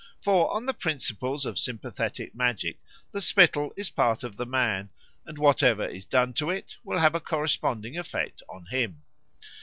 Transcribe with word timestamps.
For 0.19 0.49
on 0.51 0.65
the 0.65 0.73
principles 0.73 1.45
of 1.45 1.59
sympathetic 1.59 2.33
magic 2.33 2.79
the 3.11 3.21
spittle 3.21 3.71
is 3.77 3.91
part 3.91 4.23
of 4.23 4.35
the 4.35 4.47
man, 4.47 4.89
and 5.27 5.37
whatever 5.37 5.85
is 5.87 6.07
done 6.07 6.33
to 6.41 6.49
it 6.49 6.75
will 6.83 6.97
have 6.97 7.13
a 7.13 7.19
corresponding 7.21 7.99
effect 7.99 8.41
on 8.49 8.65
him. 8.71 9.03